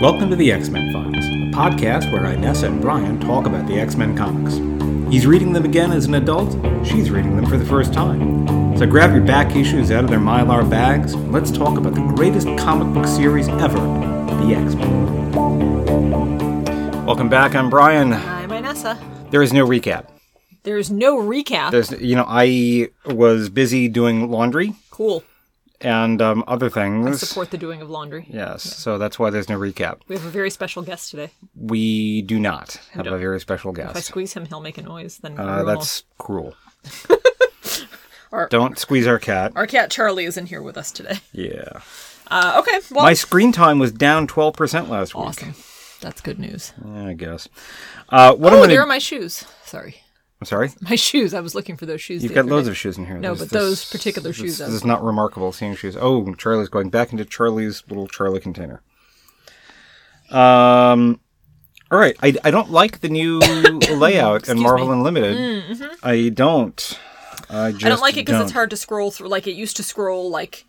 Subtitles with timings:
[0.00, 3.80] Welcome to the X Men Files, a podcast where Inessa and Brian talk about the
[3.80, 4.54] X Men comics.
[5.12, 6.52] He's reading them again as an adult,
[6.86, 8.76] she's reading them for the first time.
[8.78, 12.12] So grab your back issues out of their mylar bags, and let's talk about the
[12.14, 15.34] greatest comic book series ever the X Men.
[17.04, 18.12] Welcome back, I'm Brian.
[18.12, 18.96] I'm Inessa.
[19.32, 20.06] There is no recap.
[20.62, 21.72] There's no recap.
[21.72, 25.22] There's, you know, I was busy doing laundry cool.
[25.80, 27.20] And um, other I things.
[27.20, 28.26] support the doing of laundry.
[28.28, 30.00] Yes, so that's why there's no recap.
[30.08, 31.30] We have a very special guest today.
[31.54, 33.90] We do not have a very special guest.
[33.90, 35.18] If I squeeze him, he'll make a noise.
[35.18, 36.54] Then Uh, that's cruel.
[38.30, 39.52] Our- Don't squeeze our cat.
[39.56, 41.18] our cat Charlie is in here with us today.
[41.32, 41.80] Yeah.
[42.30, 45.24] Uh, okay, well, My screen time was down 12% last week.
[45.24, 45.54] awesome.
[46.02, 46.74] That's good news.
[46.84, 47.48] Yeah, I guess.
[48.10, 49.44] Uh, what I'm Oh, gonna, there are my shoes.
[49.64, 50.02] Sorry,
[50.40, 50.70] I'm sorry?
[50.80, 51.34] my shoes.
[51.34, 52.22] I was looking for those shoes.
[52.22, 52.70] You've got loads day.
[52.70, 53.18] of shoes in here.
[53.18, 55.96] No, This- but those this- particular shoes This, I this is not remarkable seeing shoes.
[56.00, 58.82] Oh, Charlie's going back into Charlie's little Charlie container.
[60.30, 61.20] Um,
[61.90, 62.16] all right.
[62.22, 63.38] I, I don't like the new
[63.90, 64.92] layout in Marvel me.
[64.94, 65.90] Unlimited.
[66.02, 66.98] I don't.
[67.50, 69.28] I just I don't like it because it's hard to scroll through.
[69.28, 70.66] Like it used to scroll like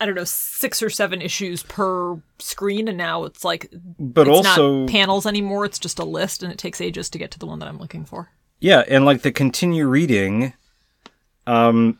[0.00, 4.36] I don't know six or seven issues per screen, and now it's like But it's
[4.48, 5.64] also, not panels anymore.
[5.64, 7.78] It's just a list, and it takes ages to get to the one that I'm
[7.78, 8.30] looking for.
[8.60, 10.52] Yeah, and like the continue reading,
[11.46, 11.98] um,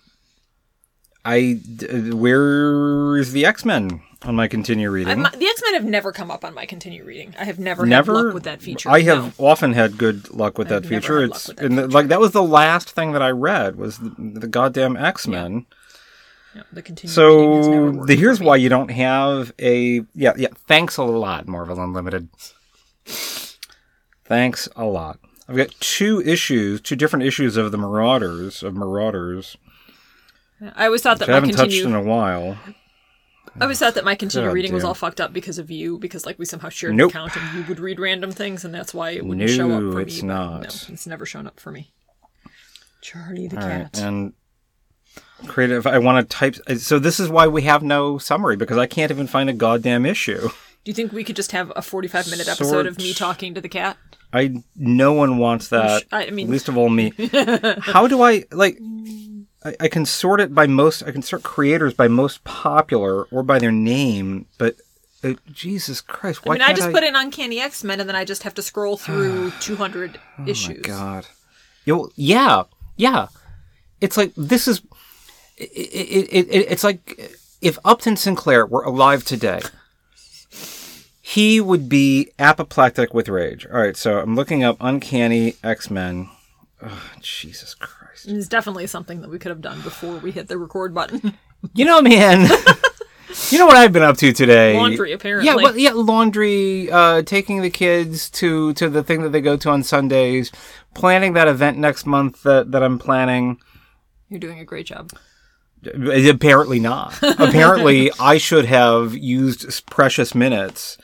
[1.25, 5.23] I d- where is the X Men on my continue reading?
[5.23, 7.35] The X Men have never come up on my continue reading.
[7.39, 8.91] I have never, Never had luck with that feature.
[8.91, 9.47] I have No.
[9.47, 11.23] often had good luck with that I've never feature.
[11.25, 14.15] It's that and the- like that was the last thing that I read was the,
[14.19, 15.67] the goddamn X Men.
[16.57, 20.33] No, the continue reading has never So the, here's why you don't have a yeah
[20.37, 20.49] yeah.
[20.67, 22.29] Thanks a lot, Marvel Unlimited.
[24.25, 25.19] Thanks a lot.
[25.49, 29.57] I've got two issues, two different issues of the Marauders of Marauders.
[30.75, 32.59] I always thought that I my haven't touched in a while.
[33.61, 35.99] I always thought that my continue God reading was all fucked up because of you,
[35.99, 37.13] because like we somehow shared Nope.
[37.13, 39.93] an account and you would read random things, and that's why it wouldn't show up
[39.93, 40.29] for it's me.
[40.29, 40.61] not.
[40.63, 41.93] No, it's never shown up for me.
[43.01, 43.99] Charlie the All right, cat.
[44.01, 44.33] and
[45.47, 45.87] creative.
[45.87, 46.57] I want to type.
[46.79, 50.05] So this is why we have no summary because I can't even find a goddamn
[50.05, 50.49] issue.
[50.85, 53.61] Do you think we could just have a 45 minute episode of me talking to
[53.61, 53.97] the cat?
[54.33, 56.05] I no one wants that.
[56.13, 57.13] I mean- least of all me.
[57.81, 58.79] How do I like?
[59.65, 61.03] I, I can sort it by most.
[61.03, 64.77] I can sort creators by most popular or by their name, but
[65.25, 68.17] uh, Jesus Christ, why I mean, I just put in Uncanny X Men, and then
[68.17, 70.79] I just have to scroll through 200 issues.
[70.79, 71.27] Oh God.
[71.85, 72.65] Yo, yeah,
[72.97, 73.29] yeah.
[74.01, 74.83] It's like this is.
[75.57, 77.19] It, it, it, it's like
[77.61, 79.61] if Upton Sinclair were alive today,
[81.29, 83.67] he would be apoplectic with rage.
[83.67, 86.31] All right, so I'm looking up Uncanny X Men.
[86.83, 88.27] Oh, Jesus Christ.
[88.27, 91.35] It's definitely something that we could have done before we hit the record button.
[91.75, 92.43] You know, man.
[93.51, 94.77] you know what I've been up to today?
[94.77, 95.45] Laundry, apparently.
[95.45, 96.89] Yeah, well, yeah, laundry.
[96.89, 100.53] Uh, taking the kids to to the thing that they go to on Sundays.
[100.95, 103.59] Planning that event next month that that I'm planning.
[104.29, 105.11] You're doing a great job.
[105.85, 107.19] Apparently not.
[107.23, 110.97] Apparently, I should have used precious minutes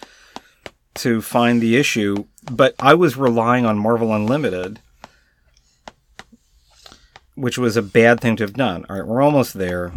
[0.97, 4.81] to find the issue, but I was relying on Marvel Unlimited,
[7.35, 8.87] which was a bad thing to have done.
[8.89, 9.93] All right, we're almost there.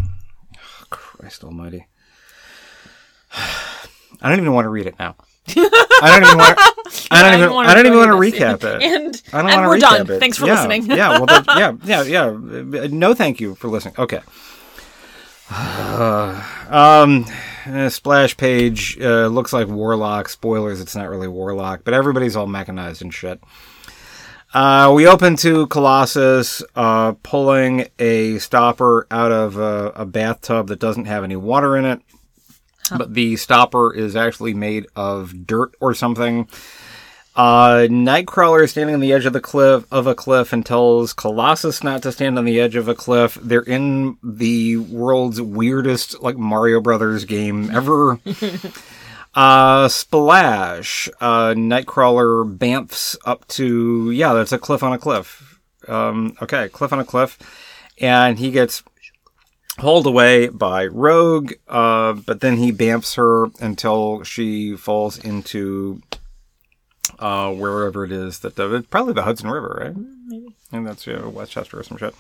[0.56, 1.88] Oh, Christ Almighty!
[3.34, 5.16] I don't even want to read it now.
[5.50, 6.58] I don't even want.
[6.58, 7.58] To, I don't even.
[7.58, 8.84] I don't even want to recap it.
[8.84, 10.12] And, I don't and want we're to done.
[10.12, 10.20] it.
[10.20, 10.86] Thanks for yeah, listening.
[10.88, 11.46] yeah, well, that,
[11.86, 12.26] yeah, yeah, yeah.
[12.26, 13.96] Uh, No, thank you for listening.
[13.98, 14.22] Okay.
[16.70, 17.26] um,
[17.68, 20.30] uh, splash page uh, looks like Warlock.
[20.30, 23.42] Spoilers, it's not really Warlock, but everybody's all mechanized and shit.
[24.54, 30.80] Uh, we open to Colossus uh, pulling a stopper out of a, a bathtub that
[30.80, 32.02] doesn't have any water in it.
[32.98, 36.48] But the stopper is actually made of dirt or something.
[37.38, 41.14] Uh, Nightcrawler is standing on the edge of the cliff of a cliff and tells
[41.14, 43.38] Colossus not to stand on the edge of a cliff.
[43.40, 48.20] They're in the world's weirdest like Mario Brothers game ever.
[49.36, 51.10] uh, Splash.
[51.22, 55.60] Uh, Nightcrawler bamfs up to yeah, that's a cliff on a cliff.
[55.88, 57.38] Um, okay, cliff on a cliff,
[58.02, 58.82] and he gets
[59.78, 61.54] hauled away by Rogue.
[61.68, 66.02] Uh, but then he bamfs her until she falls into
[67.20, 68.56] uh, wherever it is that
[68.90, 69.96] probably the Hudson River, right?
[70.28, 70.56] Maybe.
[70.72, 72.14] And that's you know, Westchester or some shit.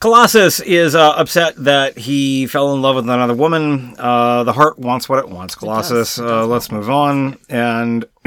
[0.00, 3.94] Colossus is uh, upset that he fell in love with another woman.
[3.98, 5.54] Uh, the heart wants what it wants.
[5.54, 7.36] Colossus, It uh, does let's move on.
[7.50, 8.06] And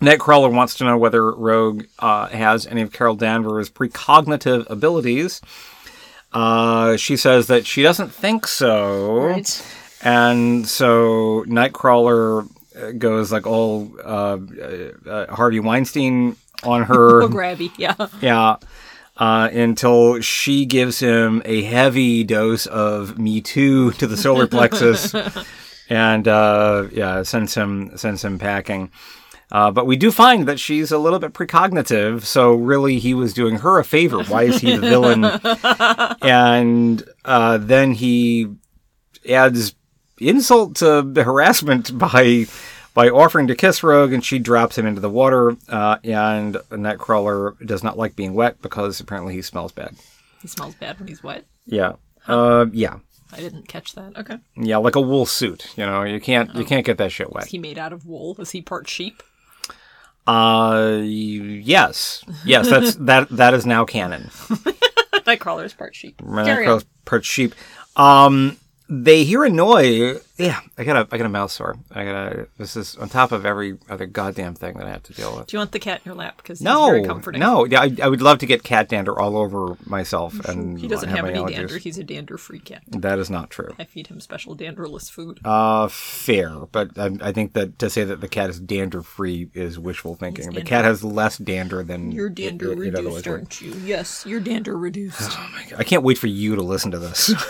[0.00, 5.42] Nightcrawler wants to know whether Rogue uh, has any of Carol Danvers' precognitive abilities.
[6.32, 9.18] Uh, she says that she doesn't think so.
[9.18, 9.66] Right.
[10.02, 12.48] and so Nightcrawler uh,
[12.98, 14.38] goes like all uh,
[15.06, 17.22] uh, Harvey Weinstein on her.
[17.22, 17.70] Oh, grabby.
[17.78, 17.94] Yeah.
[18.20, 18.56] Yeah.
[19.16, 25.14] Uh, until she gives him a heavy dose of Me Too to the solar plexus,
[25.88, 28.90] and uh, yeah, sends him sends him packing.
[29.52, 33.32] Uh, but we do find that she's a little bit precognitive, so really he was
[33.32, 34.24] doing her a favor.
[34.24, 35.24] Why is he the villain?
[36.22, 38.48] and uh, then he
[39.28, 39.76] adds
[40.18, 42.46] insult to the harassment by
[42.94, 45.56] by offering to kiss Rogue, and she drops him into the water.
[45.68, 49.96] Uh, and Nightcrawler does not like being wet because apparently he smells bad.
[50.40, 51.44] He smells bad when he's wet.
[51.66, 51.94] Yeah,
[52.28, 52.98] uh, yeah,
[53.32, 54.16] I didn't catch that.
[54.16, 54.38] Okay.
[54.56, 55.72] yeah, like a wool suit.
[55.76, 57.44] You know, you can't you can't get that shit wet.
[57.44, 58.36] Is he made out of wool?
[58.38, 59.22] Is he part sheep?
[60.26, 64.22] Uh, yes, yes, that's that that is now canon.
[65.24, 66.20] Nightcrawler is part sheep.
[66.24, 66.82] On.
[67.04, 67.54] part sheep.
[67.96, 68.56] Um,
[68.88, 70.20] they hear a noise.
[70.36, 71.76] Yeah, I got a I got a mouse sore.
[71.92, 72.48] I got a.
[72.58, 75.46] This is on top of every other goddamn thing that I have to deal with.
[75.46, 76.38] Do you want the cat in your lap?
[76.38, 77.38] Because No, very comforting.
[77.40, 77.64] no.
[77.64, 81.08] Yeah, I, I would love to get cat dander all over myself, and He doesn't
[81.08, 81.50] have, any allergies.
[81.56, 81.78] dander.
[81.78, 82.82] He's a dander-free cat.
[82.88, 83.74] That is not true.
[83.78, 85.38] I feed him special danderless food.
[85.44, 89.50] Uh, fair, but I, I think that to say that the cat is dander free
[89.54, 90.50] is wishful thinking.
[90.50, 93.28] The cat has less dander than You're dander it, it, reduced, would.
[93.28, 93.72] aren't you?
[93.84, 95.20] Yes, you're dander reduced.
[95.22, 97.32] Oh my god, I can't wait for you to listen to this.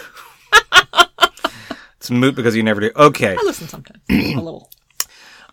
[2.05, 2.91] it's moot because you never do.
[2.95, 3.33] Okay.
[3.33, 4.01] I listen sometimes.
[4.11, 4.71] a little.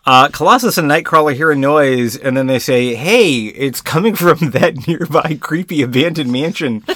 [0.04, 4.36] Uh, Colossus and Nightcrawler hear a noise, and then they say, "Hey, it's coming from
[4.50, 6.80] that nearby creepy abandoned mansion."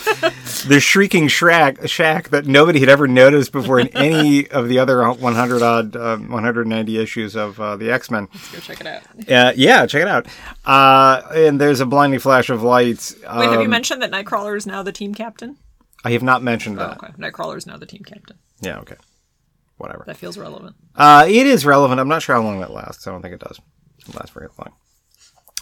[0.67, 5.09] the shrieking shack, shack that nobody had ever noticed before in any of the other
[5.09, 8.27] 100 odd, uh, 190 issues of uh, the X Men.
[8.35, 9.03] Let's go check it out.
[9.31, 10.27] Uh, yeah, check it out.
[10.65, 13.15] Uh, and there's a blinding flash of lights.
[13.23, 15.59] Wait, have you Um, mentioned that Nightcrawler is now the team captain?
[16.05, 16.97] I have not mentioned Oh, that.
[17.05, 17.13] okay.
[17.21, 18.37] Nightcrawler is now the team captain.
[18.61, 18.97] Yeah, okay.
[19.79, 20.05] Whatever.
[20.07, 20.75] That feels relevant.
[20.95, 22.01] Uh, it is relevant.
[22.01, 23.07] I'm not sure how long that lasts.
[23.07, 23.61] I don't think it does.
[24.09, 24.73] It lasts very long.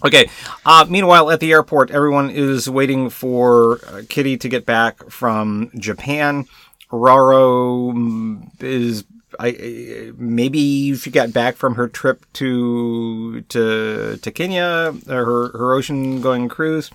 [0.05, 0.29] Okay.
[0.65, 5.71] Uh, meanwhile, at the airport, everyone is waiting for uh, Kitty to get back from
[5.79, 6.47] Japan.
[6.93, 9.05] Raro mm, is.
[9.41, 15.59] I, I- maybe she got back from her trip to to to Kenya, or her
[15.59, 16.91] her ocean going cruise.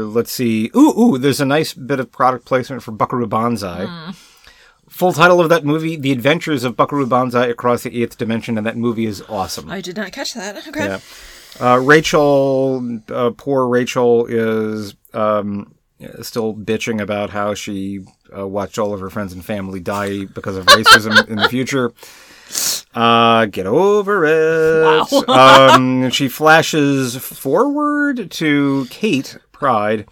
[0.07, 0.69] let's see.
[0.75, 4.13] Ooh, ooh, there's a nice bit of product placement for Buckaroo Banzai.
[4.89, 8.67] Full title of that movie: The Adventures of Buckaroo Banzai Across the Eighth Dimension, and
[8.67, 9.69] that movie is awesome.
[9.69, 10.67] I did not catch that.
[10.67, 10.85] Okay.
[10.85, 10.99] Yeah.
[11.59, 15.73] Uh, Rachel, uh, poor Rachel, is um,
[16.21, 18.01] still bitching about how she
[18.37, 21.93] uh, watched all of her friends and family die because of racism in the future.
[22.95, 25.13] Uh, get over it.
[25.29, 30.07] um, she flashes forward to Kate Pryde,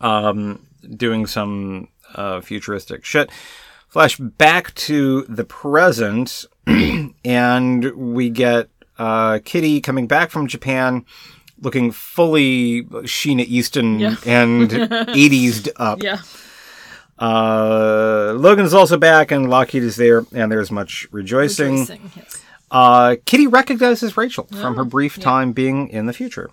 [0.00, 0.66] um,
[0.96, 3.30] doing some uh, futuristic shit.
[3.88, 6.44] Flash back to the present,
[7.24, 8.68] and we get
[8.98, 11.04] uh, Kitty coming back from Japan,
[11.60, 14.16] looking fully Sheena Easton Yeah.
[14.26, 16.02] and 80s up.
[16.02, 16.18] Yeah.
[17.20, 21.80] Uh, Logan is also back, and Lockheed is there, and there's much rejoicing.
[21.80, 22.42] Rejoicing, yes.
[22.70, 26.50] Uh, Kitty recognizes Rachel from her brief time being in the future.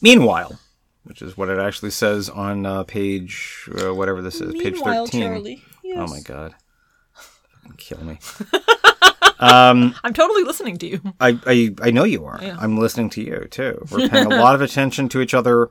[0.00, 0.60] Meanwhile,
[1.04, 5.22] which is what it actually says on uh, page uh, whatever this is, page thirteen.
[5.22, 5.64] Charlie.
[5.82, 5.98] Yes.
[5.98, 6.54] Oh my god,
[7.78, 8.18] kill me.
[9.40, 11.00] I'm totally listening to you.
[11.18, 12.38] I, I I know you are.
[12.40, 12.56] Yeah.
[12.60, 13.86] I'm listening to you too.
[13.90, 15.70] We're paying a lot of attention to each other.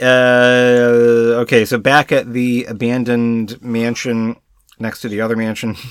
[0.00, 4.36] Uh, okay, so back at the abandoned mansion
[4.78, 5.76] next to the other mansion.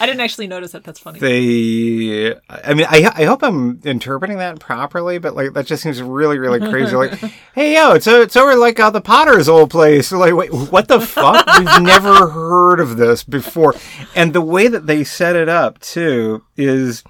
[0.00, 0.84] I didn't actually notice that.
[0.84, 1.20] That's funny.
[1.20, 6.00] they i mean I, I hope i'm interpreting that properly but like that just seems
[6.02, 7.12] really really crazy like
[7.54, 10.88] hey yo it's a, it's over like uh, the potter's old place like wait what
[10.88, 13.74] the fuck we've never heard of this before
[14.14, 17.04] and the way that they set it up too is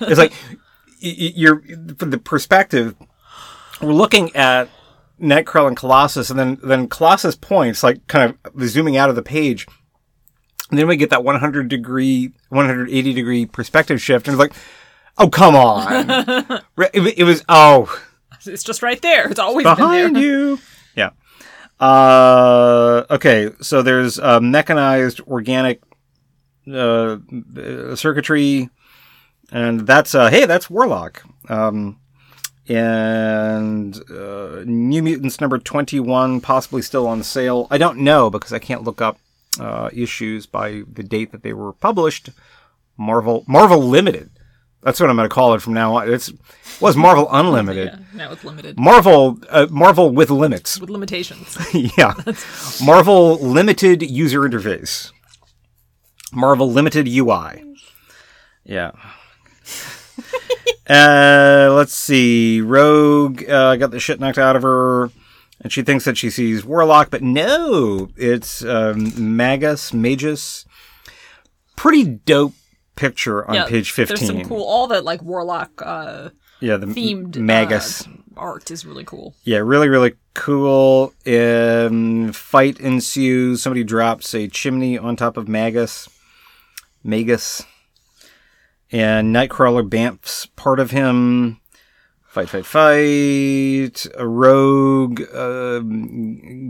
[0.00, 0.32] is like
[1.00, 1.62] you're
[1.98, 2.94] from the perspective
[3.80, 4.68] we're looking at
[5.20, 9.22] Nightcrawler and Colossus, and then then Colossus points, like kind of zooming out of the
[9.22, 9.66] page,
[10.70, 14.52] and then we get that 100 degree, 180 degree perspective shift, and it's like,
[15.18, 16.10] oh come on,
[16.78, 17.94] it, it was oh
[18.46, 19.28] It's just right there.
[19.28, 20.22] It's always behind been there.
[20.22, 20.58] you,
[20.96, 21.10] yeah.
[21.78, 25.82] Uh, okay, so there's uh, mechanized organic
[26.70, 27.18] uh,
[27.56, 28.70] uh, circuitry,
[29.52, 31.22] and that's uh, hey, that's Warlock.
[31.48, 31.98] Um,
[32.70, 37.66] and uh, New Mutants number 21, possibly still on sale.
[37.68, 39.18] I don't know because I can't look up
[39.58, 42.30] uh, issues by the date that they were published.
[42.96, 44.30] Marvel Marvel Limited
[44.82, 46.12] That's what I'm going to call it from now on.
[46.12, 46.32] It's
[46.80, 47.88] was Marvel Unlimited.
[48.12, 50.78] Yeah, now it's limited Marvel, uh, Marvel with limits.
[50.78, 51.58] with limitations.
[51.98, 52.14] yeah.
[52.84, 55.10] Marvel limited user interface.
[56.32, 57.64] Marvel limited UI.
[58.64, 58.92] Yeah.
[60.90, 62.60] uh, let's see.
[62.60, 65.10] Rogue uh, got the shit knocked out of her,
[65.60, 70.64] and she thinks that she sees Warlock, but no, it's um, Magus, Magus.
[71.76, 72.54] Pretty dope
[72.96, 74.16] picture on yeah, page 15.
[74.16, 76.28] There's some cool, all that like warlock uh,
[76.60, 78.06] yeah, the themed Magus.
[78.06, 79.34] uh, art is really cool.
[79.44, 81.14] Yeah, really, really cool.
[81.26, 83.62] Um, fight ensues.
[83.62, 86.08] Somebody drops a chimney on top of Magus.
[87.02, 87.64] Magus.
[88.92, 91.60] And Nightcrawler bamfs part of him.
[92.26, 94.06] Fight, fight, fight.
[94.16, 95.80] A rogue uh,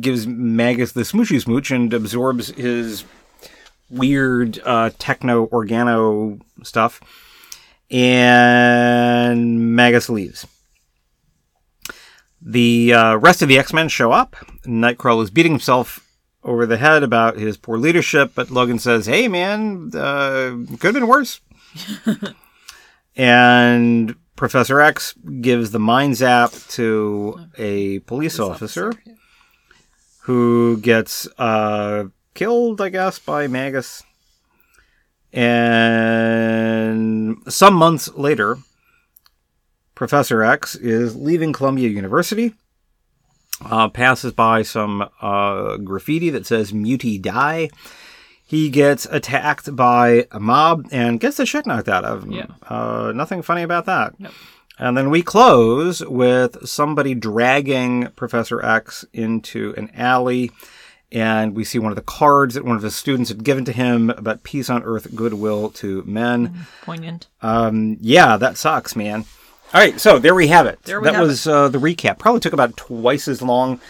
[0.01, 3.05] gives Magus the smoochy smooch and absorbs his
[3.91, 7.01] weird uh, techno organo stuff.
[7.91, 10.47] And Magus leaves.
[12.41, 14.37] The uh, rest of the X Men show up.
[14.65, 16.07] Nightcrawler is beating himself
[16.43, 20.95] over the head about his poor leadership, but Logan says, "Hey, man, uh, could have
[20.95, 21.41] been worse."
[23.17, 28.93] and Professor X gives the mind zap to a police officer
[30.23, 34.03] who gets uh, killed, I guess, by Magus.
[35.33, 38.59] And some months later,
[39.95, 42.55] Professor X is leaving Columbia University,
[43.63, 47.69] uh, passes by some uh, graffiti that says Mutie Die.
[48.51, 52.33] He gets attacked by a mob and gets the shit knocked out of him.
[52.33, 52.47] Yeah.
[52.69, 54.19] Uh, nothing funny about that.
[54.19, 54.33] Nope.
[54.77, 60.51] And then we close with somebody dragging Professor X into an alley.
[61.13, 63.73] And we see one of the cards that one of his students had given to
[63.73, 66.67] him about peace on earth, goodwill to men.
[66.83, 67.29] Poignant.
[67.43, 69.27] Um, yeah, that sucks, man.
[69.73, 70.83] All right, so there we have it.
[70.83, 72.19] There we that have was Uh, the recap.
[72.19, 73.81] Probably took about twice as long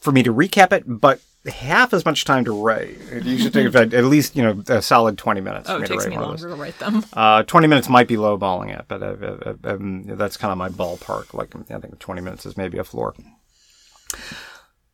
[0.00, 2.96] for me to recap it, but half as much time to write.
[3.12, 5.68] It usually take about at least you know a solid twenty minutes.
[5.68, 6.42] Oh, for me it takes to me write those.
[6.42, 7.04] longer to write them.
[7.12, 10.58] Uh, 20 minutes might be lowballing it, but uh, uh, uh, um, that's kind of
[10.58, 11.34] my ballpark.
[11.34, 13.14] Like, I think 20 minutes is maybe a floor.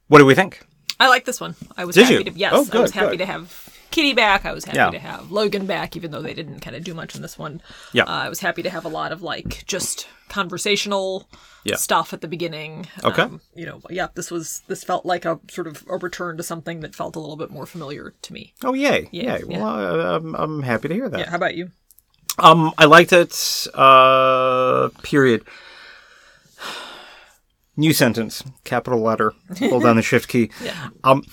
[0.08, 0.60] What do we think?
[0.98, 1.54] I like this one.
[1.76, 2.24] I was Did happy you?
[2.24, 3.18] to yes, Oh, I was good, happy good.
[3.18, 4.44] to have Kitty back.
[4.44, 4.90] I was happy Yeah.
[4.90, 7.60] to have Logan back, even though they didn't kind of do much in this one.
[7.92, 8.04] Yeah.
[8.04, 11.28] Uh, I was happy to have a lot of like just conversational
[11.64, 11.74] Yeah.
[11.76, 12.86] stuff at the beginning.
[13.02, 13.22] Okay.
[13.22, 16.42] Um, you know, yeah, this was this felt like a sort of a return to
[16.42, 18.54] something that felt a little bit more familiar to me.
[18.62, 19.08] Oh, yay.
[19.10, 19.44] Yeah, yay.
[19.44, 21.18] Well, uh, I'm, I'm happy to hear that.
[21.20, 21.30] Yeah.
[21.30, 21.70] How about you?
[22.38, 23.66] Um, I liked it.
[23.74, 25.44] Uh, period.
[27.76, 29.32] New sentence, capital letter.
[29.58, 30.50] Hold down the shift key.
[30.62, 30.88] Yeah.
[31.02, 31.24] Um,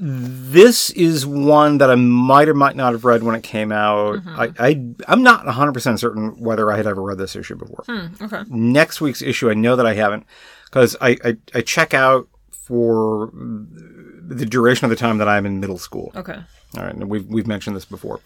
[0.00, 4.16] this is one that I might or might not have read when it came out.
[4.16, 4.40] Mm-hmm.
[4.40, 7.84] I, I I'm not 100 percent certain whether I had ever read this issue before.
[7.86, 8.42] Hmm, okay.
[8.48, 10.24] Next week's issue, I know that I haven't
[10.66, 15.58] because I, I I check out for the duration of the time that I'm in
[15.58, 16.12] middle school.
[16.14, 16.38] Okay.
[16.76, 18.20] All right, and we've we've mentioned this before,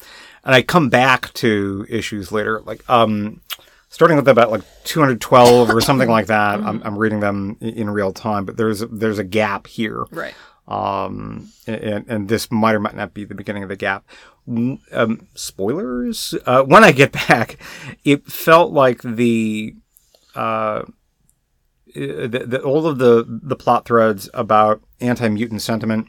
[0.44, 3.40] and I come back to issues later, like um,
[3.88, 6.58] starting with about like 212 or something like that.
[6.58, 6.68] Mm-hmm.
[6.68, 10.34] I'm, I'm reading them in real time, but there's there's a gap here, Right.
[10.72, 14.06] Um, and, and this might or might not be the beginning of the gap.
[14.48, 16.34] Um, spoilers.
[16.46, 17.58] Uh, when I get back,
[18.04, 19.74] it felt like the
[20.34, 20.84] uh,
[21.94, 26.08] the, the, all of the the plot threads about anti mutant sentiment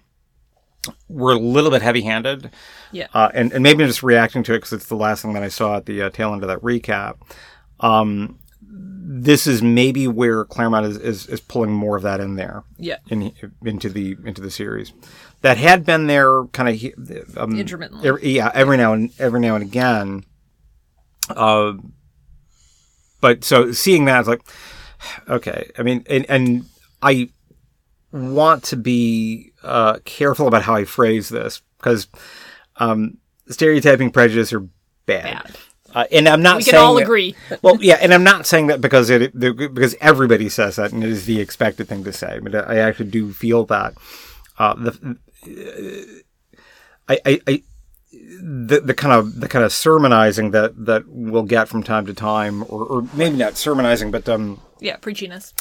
[1.10, 2.50] were a little bit heavy handed.
[2.94, 3.08] Yeah.
[3.14, 5.44] Uh, and, and maybe I'm just reacting to it because it's the last thing that
[5.44, 7.18] I saw at the uh, tail end of that recap.
[7.80, 8.40] Um,
[9.06, 12.98] this is maybe where Claremont is, is, is pulling more of that in there Yeah.
[13.10, 13.34] in,
[13.66, 14.94] into the into the series.
[15.42, 18.08] That had been there kind of um, Intermittently.
[18.08, 20.24] every- yeah, every now and every now and again.
[21.30, 21.74] Uh,
[23.22, 24.42] but so seeing that, it's like,
[25.30, 25.70] okay.
[25.78, 26.66] I mean, and, and
[27.02, 27.30] I
[28.12, 32.08] want to be uh, careful about how I phrase this because
[32.78, 33.18] um,
[33.50, 34.62] stereotyping prejudice are
[35.06, 35.44] bad.
[35.44, 35.58] Bad.
[35.94, 37.36] Uh, and I'm not We saying can all that- agree.
[37.62, 41.04] well, yeah, and I'm not saying that because it the, because everybody says that and
[41.04, 43.94] it is the expected thing to say, but I actually do feel that
[44.58, 45.16] uh, the
[47.08, 47.64] I, I, I
[48.12, 52.14] the, the kind of the kind of sermonizing that that we'll get from time to
[52.14, 54.98] time, or, or maybe not sermonizing, but um, Yeah.
[54.98, 55.54] Preachiness.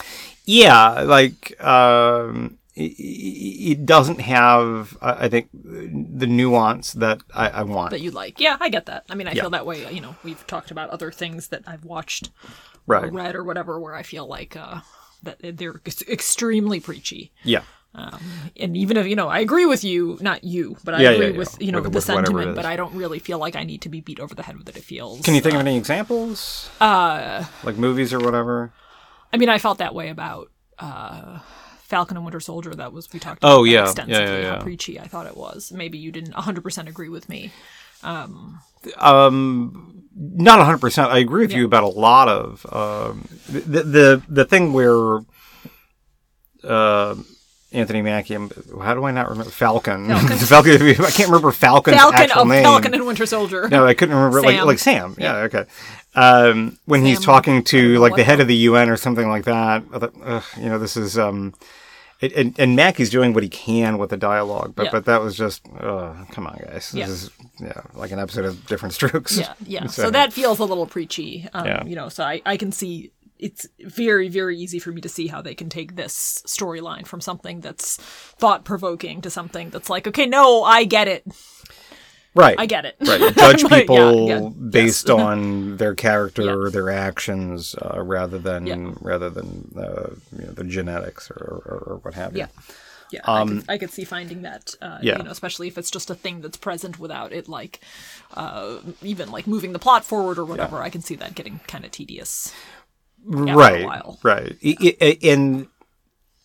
[0.44, 7.90] yeah, like um, it, doesn't have, I think, the nuance that I, I want.
[7.90, 8.40] that you like.
[8.40, 9.04] Yeah, I get that.
[9.10, 9.42] I mean, I Yeah.
[9.42, 9.92] feel that way.
[9.92, 12.30] You know, we've talked about other things that I've watched
[12.86, 13.12] or right?
[13.12, 14.80] read or whatever, where I feel like uh,
[15.22, 17.30] that they're extremely preachy.
[17.44, 17.62] Yeah.
[17.94, 21.30] and even if you know, I agree with you, not you, but I Yeah, agree
[21.32, 23.64] yeah, with you know With- the with sentiment, but I don't really feel like I
[23.64, 24.76] need to be beat over the head with it.
[24.78, 25.20] It feels.
[25.20, 26.70] Can you think of any examples?
[26.80, 28.72] Uh, like movies or whatever.
[29.30, 31.40] I mean, I felt that way about uh,
[31.92, 32.74] Falcon and Winter Soldier.
[32.74, 33.44] That was we talked.
[33.44, 33.72] About Oh, yeah.
[33.72, 34.54] Yeah, extensively yeah, yeah.
[34.56, 35.70] how preachy I thought it was.
[35.70, 37.52] Maybe you didn't 100 percent agree with me.
[38.02, 38.60] Um,
[38.96, 41.10] um, not hundred percent.
[41.10, 45.18] I agree with you about a lot of um, the the the thing where
[46.64, 47.14] uh,
[47.72, 48.34] Anthony Mackie.
[48.34, 50.08] How do I not remember Falcon?
[50.08, 50.38] Falcon.
[50.38, 50.82] Falcon.
[50.82, 52.62] I can't remember Falcon's Falcon, actual oh, name.
[52.62, 53.68] Falcon and Winter Soldier.
[53.68, 54.42] No, I couldn't remember.
[54.42, 54.66] Like Sam.
[54.66, 55.14] like Sam.
[55.18, 55.64] Yeah, okay.
[56.14, 59.84] Um, when he's talking to like the head of the UN or something like that,
[59.90, 61.54] thought, ugh, you know, this is um,
[62.20, 64.90] it, and and Mackie's doing what he can with the dialogue, but Yeah.
[64.92, 67.08] but that was just, uh, come on, guys, this Yeah.
[67.08, 69.38] is yeah, like an episode of Different Strokes.
[69.38, 69.86] Yeah, yeah.
[69.88, 71.48] So that feels a little preachy.
[71.52, 71.84] Um, Yeah.
[71.84, 73.10] You know, so I, I can see
[73.42, 77.20] it's very, very easy for me to see how they can take this storyline from
[77.20, 77.96] something that's
[78.40, 81.26] thought provoking to something that's like, okay, no, I get it.
[82.34, 82.96] right, I get it.
[83.00, 83.34] right.
[83.36, 85.18] Judge Like, yeah, people yeah, based yes.
[85.28, 86.52] on their character Yeah.
[86.54, 91.78] or their actions, uh, rather than rather than uh, you know, the genetics or, or,
[91.86, 92.40] or what have you.
[92.40, 92.48] Yeah.
[93.10, 95.18] Yeah, I, could, I could see finding that, uh, Um, yeah.
[95.18, 97.80] you know, especially if it's just a thing that's present without it, like,
[98.32, 100.78] uh, even like moving the plot forward or whatever.
[100.78, 102.54] I can see that getting kind of tedious.
[103.30, 104.18] After a right, while.
[104.22, 104.56] right.
[104.64, 105.68] I- I- And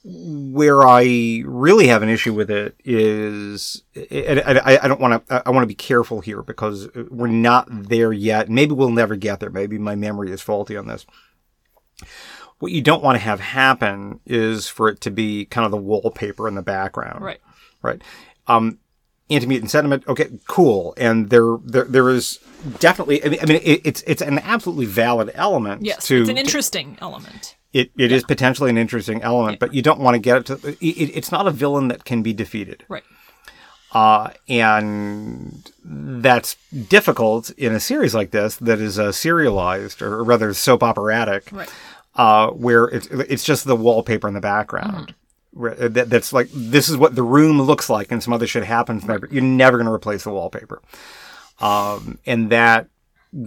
[0.03, 5.27] where I really have an issue with it is, and I, I- I don't want
[5.27, 5.43] to.
[5.45, 8.49] I want to be careful here because we're not there yet.
[8.49, 9.49] Maybe we'll never get there.
[9.49, 11.05] Maybe my memory is faulty on this.
[12.59, 15.77] What you don't want to have happen is for it to be kind of the
[15.77, 17.41] wallpaper in the background, Right.
[17.81, 18.01] right?
[18.47, 18.79] Um,
[19.29, 20.03] anti-mutant sentiment.
[20.07, 20.93] Okay, cool.
[20.97, 22.39] And there, there, there is
[22.79, 23.23] definitely.
[23.23, 25.83] I mean, I mean, it, it's it's an absolutely valid element.
[25.85, 26.07] Yes.
[26.07, 27.55] to it's an interesting element.
[27.73, 30.53] it, it is potentially an interesting element, but you don't want to get it to.
[30.69, 33.03] It, it, it's not a villain that can be defeated, Right.
[33.93, 36.55] uh, and that's
[36.89, 41.69] difficult in a series like this that is uh, serialized or rather soap operatic, Right.
[42.15, 45.07] uh, where it's it's just the wallpaper in the background.
[45.09, 45.11] Mm-hmm.
[45.57, 48.63] Where, that, that's like this is what the room looks like, and some other shit
[48.63, 49.05] happens.
[49.05, 50.81] Never, you're never going to replace the wallpaper,
[51.59, 52.87] um, and that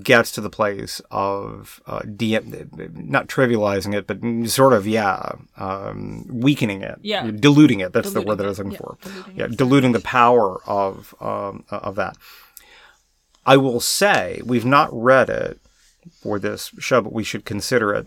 [0.03, 6.27] gets to the place of uh, DM, not trivializing it, but sort of yeah, um,
[6.29, 7.31] weakening it, Yeah.
[7.31, 7.93] diluting it.
[7.93, 8.73] That's the word that I was looking.
[8.73, 8.99] Yeah, for.
[9.03, 12.17] diluting yeah, diluting the power of um, of that.
[13.47, 15.59] I will say we've not read it
[16.21, 18.07] for this show, but we should consider it.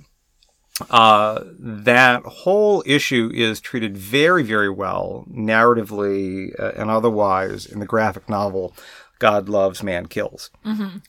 [0.90, 7.86] Uh, that whole issue is treated very, very well, narratively uh, and otherwise, in the
[7.86, 8.74] graphic novel
[9.20, 10.50] "God Loves, Man Kills"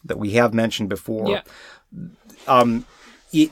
[0.05, 1.31] that we have mentioned before
[2.46, 2.72] Yeah.
[3.33, 3.50] it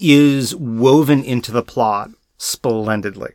[0.00, 3.32] is woven into the plot splendidly.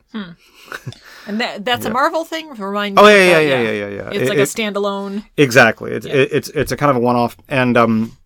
[1.28, 2.50] And that that's a Marvel thing.
[2.52, 3.02] Remind me.
[3.02, 4.10] Oh yeah, yeah, yeah, yeah, yeah, yeah.
[4.10, 5.26] It's It- like it- a standalone.
[5.36, 5.92] exactly.
[5.92, 8.18] It's it, it's it's a kind of a one-off, and um,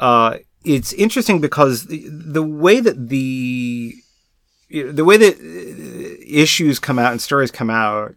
[0.00, 3.94] uh, it's interesting because the, the way that the
[4.70, 8.14] the way that uh, issues come out and stories come out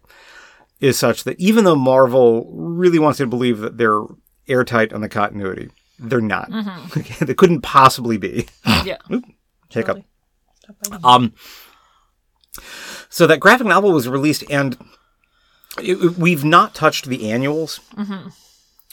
[0.80, 4.02] is such that even though Marvel really wants you to believe that they're
[4.48, 6.50] airtight on the continuity, they're not.
[7.20, 8.46] they couldn't possibly be.
[8.84, 8.98] Yeah.
[9.70, 10.02] Hiccup.
[10.82, 11.00] Totally.
[11.04, 11.34] Um,
[13.10, 14.78] so that graphic novel was released, and
[15.82, 17.80] it, we've not touched the annuals.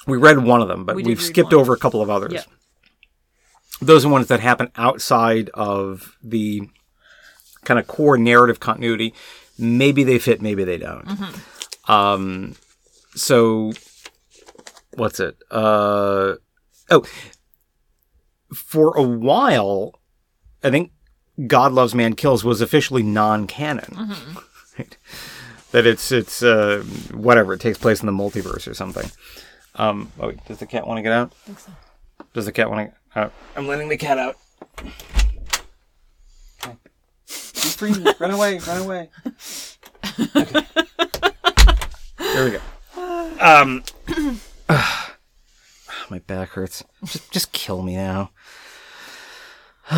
[0.08, 1.62] We read one of them, but we we've skipped one.
[1.62, 2.34] over a couple of others.
[2.34, 2.44] Yeah.
[3.82, 6.70] Those are ones that happen outside of the
[7.64, 9.14] kind of core narrative continuity.
[9.58, 11.06] Maybe they fit, maybe they don't.
[11.06, 11.92] Mm-hmm.
[11.92, 12.56] Um,
[13.16, 13.74] so
[14.96, 15.38] what's it?
[15.52, 16.36] Uh,
[16.90, 17.06] oh,
[18.54, 20.00] for a while,
[20.64, 20.92] I think
[21.48, 23.86] God Loves Man Kills was officially non-canon.
[23.86, 24.38] Mm-hmm.
[24.78, 24.98] Right?
[25.72, 26.84] That it's it's uh,
[27.14, 29.12] whatever it takes place in the multiverse or something.
[29.76, 31.34] Um, oh, does the cat want to get out?
[31.34, 31.72] think so.
[32.34, 32.98] Does the cat want to?
[33.15, 34.36] Uh, I'm letting the cat out.
[34.78, 36.75] Okay.
[37.28, 37.93] Be free.
[38.19, 38.60] run away!
[38.60, 39.10] Run away!
[40.36, 40.65] Okay.
[42.17, 42.60] There we go.
[43.39, 43.84] Um,
[46.10, 46.84] my back hurts.
[47.06, 48.32] Just, just kill me now.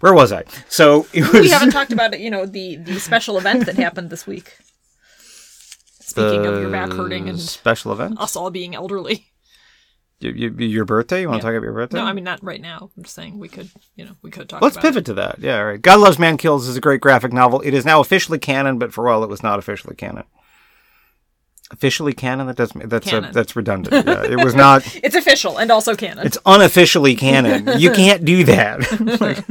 [0.00, 0.44] Where was I?
[0.68, 2.20] So it was We haven't talked about it.
[2.20, 4.56] You know the the special event that happened this week.
[6.00, 8.18] Speaking of your back hurting and special event.
[8.18, 9.26] us all being elderly.
[10.22, 11.20] Y- y- your birthday?
[11.20, 11.50] You want to Yeah.
[11.52, 11.98] talk about your birthday?
[11.98, 12.90] No, I mean not right now.
[12.96, 14.62] I'm just saying we could, you know, we could talk.
[14.62, 15.38] Let's pivot to that.
[15.40, 15.80] Yeah, all right.
[15.82, 17.60] God Loves Man Kills is a great graphic novel.
[17.60, 20.24] It is now officially canon, but for a while it was not officially canon.
[21.72, 22.46] Officially canon?
[22.46, 22.88] That doesn't.
[22.88, 23.32] that's Canon.
[23.32, 24.06] that's redundant.
[24.06, 24.86] Yeah, it was not.
[25.02, 26.24] It's official and also canon.
[26.26, 27.68] It's unofficially canon.
[27.80, 28.80] You can't do that.
[29.20, 29.44] Like,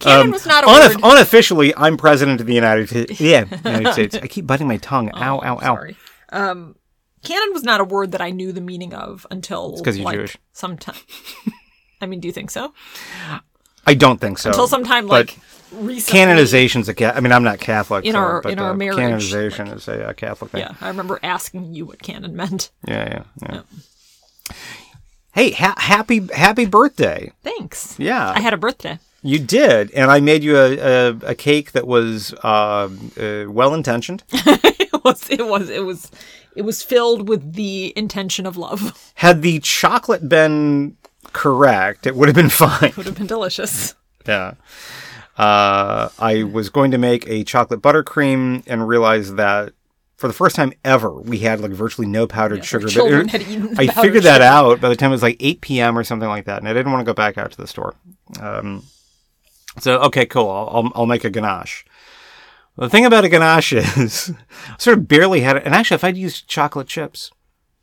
[0.00, 0.96] Canon was not a word.
[1.04, 3.20] unofficially, I'm president of the United States.
[3.20, 4.16] Yeah, United States.
[4.16, 5.10] I keep biting my tongue.
[5.14, 5.58] Ow, ow, ow.
[5.76, 5.96] Sorry.
[6.30, 6.74] Um,
[7.24, 10.16] canon was not a word that I knew the meaning of until 'cause you're like,
[10.18, 10.36] Jewish.
[10.52, 10.94] sometime.
[12.00, 12.72] I mean, do you think so?
[13.86, 14.50] I don't think so.
[14.50, 15.36] Until sometime like
[15.72, 16.20] recently.
[16.20, 18.04] canonization's a ca- I mean, I'm not Catholic.
[18.04, 20.60] In so- our- but, in our uh, marriage, canonization is a uh, Catholic thing.
[20.60, 22.70] Yeah, I remember asking you what canon meant.
[22.86, 23.48] yeah, yeah.
[23.50, 23.60] yeah.
[25.34, 27.32] Hey, ha- happy happy birthday!
[27.42, 27.96] Thanks.
[27.98, 28.98] Yeah, I had a birthday.
[29.22, 33.72] you did, and I made you a a, a cake that was uh, uh, well
[33.74, 34.22] intentioned.
[35.04, 35.28] it was.
[35.30, 35.70] It was.
[35.70, 36.10] It was.
[36.54, 39.10] It was filled with the intention of love.
[39.16, 40.96] Had the chocolate been
[41.32, 42.90] correct, it would have been fine.
[42.90, 43.94] It would have been delicious.
[44.26, 44.54] Yeah.
[45.38, 49.72] Uh, I was going to make a chocolate buttercream and realized that
[50.16, 52.84] for the first time ever, we had like virtually no powdered sugar.
[52.84, 54.44] But children it- had eaten I figured that sugar.
[54.44, 55.98] out by the time it was like 8 p.m.
[55.98, 57.94] or something like that, and I didn't want to go back out to the store.
[58.40, 58.84] Um,
[59.80, 60.50] so okay, cool.
[60.50, 61.86] I'll, I'll, I'll make a ganache.
[62.76, 64.32] The thing about a ganache is,
[64.68, 65.64] I sort of barely had it.
[65.64, 67.30] And actually, if I'd used chocolate chips,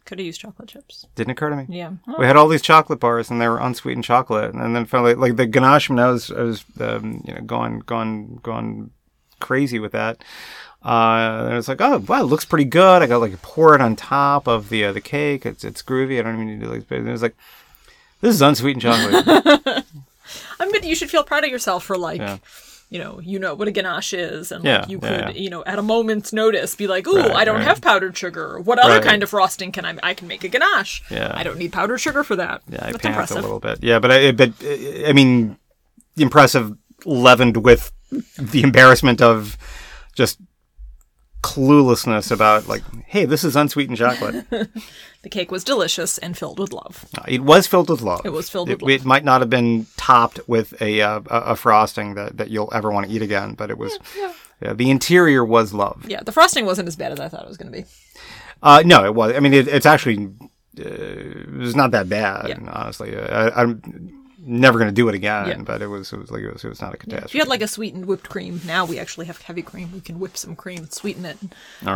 [0.06, 1.06] Could have used chocolate chips.
[1.16, 1.66] didn't occur to me.
[1.70, 1.92] Yeah.
[2.18, 4.54] We had all these chocolate bars, and they were unsweetened chocolate.
[4.56, 7.80] And then finally, like the ganache, when I was, I was, um, you know, gone,
[7.80, 8.90] gone, gone
[9.40, 10.24] crazy with that.
[10.84, 13.02] Uh, and it's like, oh, wow, it looks pretty good.
[13.02, 15.46] I got like a pour it on top of the uh, the cake.
[15.46, 16.18] It's it's groovy.
[16.20, 16.90] I don't even need to like.
[16.90, 17.36] And it was like,
[18.22, 19.26] this is unsweetened chocolate.
[20.60, 20.86] I'm good.
[20.86, 22.38] you should feel proud of yourself for like, Yeah.
[22.90, 25.42] You know, you know what a ganache is, and Yeah, like you yeah, could, yeah.
[25.42, 27.64] you know, at a moment's notice, be like, "Ooh, Right, I don't right.
[27.68, 28.60] have powdered sugar.
[28.60, 29.04] What other Right.
[29.04, 29.96] kind of frosting can I?
[30.02, 31.04] I can make a ganache.
[31.12, 31.32] Yeah.
[31.36, 32.62] I don't need powdered sugar for that.
[32.68, 33.38] Yeah, I That's impressive.
[33.38, 33.80] a little bit.
[33.84, 34.54] Yeah, but I, but
[35.08, 35.58] I mean,
[36.16, 36.76] the impressive
[37.06, 37.92] leavened with
[38.38, 39.56] the embarrassment of
[40.16, 40.40] just
[41.42, 44.46] cluelessness about like, hey, this is unsweetened chocolate.
[45.22, 47.04] The cake was delicious and filled with love.
[47.28, 48.22] It was filled with love.
[48.24, 51.38] It was filled it, with It might not have been topped with a uh, a
[51.40, 54.00] a frosting that, that you'll ever want to eat again, but it was.
[54.62, 56.06] Yeah, the interior was love.
[56.08, 57.86] Yeah, the frosting wasn't as bad as I thought it was going to be.
[58.64, 59.36] Uh, no, it was.
[59.36, 60.28] I mean, it, it's actually
[60.80, 62.48] uh, it was not that bad.
[62.48, 62.60] Yeah.
[62.72, 65.48] Honestly, I, I'm never going to do it again.
[65.48, 65.58] Yeah.
[65.64, 67.16] But it was it was like it was, it was not a catastrophe.
[67.16, 67.38] If catastrophe.
[67.38, 69.92] you had like a sweetened whipped cream, now we actually have heavy cream.
[69.94, 71.52] We can whip some cream, sweeten it, and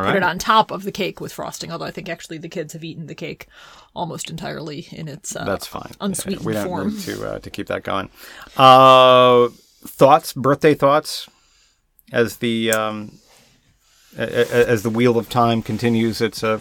[0.06, 1.72] put it on top of the cake with frosting.
[1.72, 3.48] Although I think actually the kids have eaten the cake
[3.96, 5.92] almost entirely in its uh, That's fine.
[6.02, 6.90] unsweetened we don't form.
[6.96, 8.10] need to uh, to keep that going.
[8.58, 9.50] Uh,
[9.86, 11.30] thoughts, birthday thoughts,
[12.12, 13.20] as the um,
[14.18, 16.60] a- a- as the wheel of time continues its uh,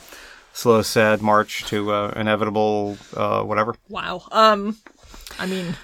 [0.53, 3.75] slow, sad march to uh, inevitable uh, whatever.
[3.89, 4.23] Wow.
[4.33, 4.77] Um,
[5.39, 5.75] I mean,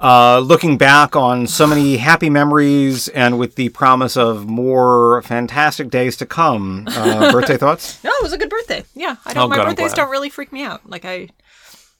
[0.00, 5.90] Uh, looking back on so many happy memories and with the promise of more fantastic
[5.90, 6.86] days to come.
[6.88, 8.02] Uh, birthday thoughts?
[8.04, 8.84] no, it was a good birthday.
[8.94, 9.44] Yeah, I don't.
[9.44, 10.88] Oh, my good, I'm birthdays don't really freak me out.
[10.88, 11.28] Like I,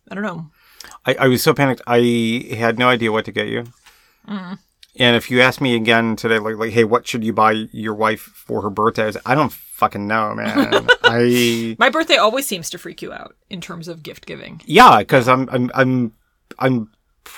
[0.09, 0.47] I don't know.
[1.05, 1.83] I, I was so panicked.
[1.89, 3.65] I had no idea what to get you.
[4.27, 7.95] And if you ask me again today, like, like, hey, what should you buy your
[7.95, 9.05] wife for her birthday?
[9.05, 10.87] I, was, I don't fucking know, man.
[11.05, 14.61] I My birthday always seems to freak you out in terms of gift giving.
[14.67, 16.13] yeah, because I'm I'm I'm
[16.59, 16.91] I'm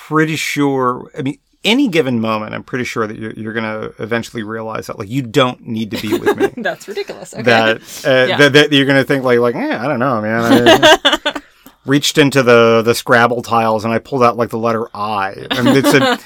[0.07, 1.11] pretty sure.
[1.17, 4.97] I mean, any given moment, I'm pretty sure that you're, you're gonna eventually realize that
[4.97, 6.47] like you don't need to be with me.
[6.63, 7.33] That's ridiculous.
[7.33, 7.43] Okay.
[7.43, 8.37] that, uh, Yeah.
[8.37, 10.41] that that you're gonna think like like eh, I don't know, man.
[10.43, 11.41] I
[11.85, 15.47] reached into the the Scrabble tiles and I pulled out like the letter I.
[15.51, 16.19] I mean, it's a